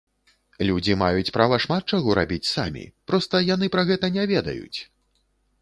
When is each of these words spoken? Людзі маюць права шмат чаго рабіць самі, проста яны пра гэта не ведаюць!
Людзі 0.69 0.95
маюць 1.01 1.33
права 1.35 1.59
шмат 1.67 1.81
чаго 1.93 2.15
рабіць 2.21 2.51
самі, 2.55 2.83
проста 3.13 3.45
яны 3.53 3.65
пра 3.77 3.85
гэта 3.91 4.11
не 4.17 4.23
ведаюць! 4.33 4.79